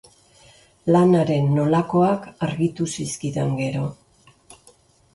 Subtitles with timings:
[0.95, 3.89] Lanaren nolakoak argitu zizkidan gero.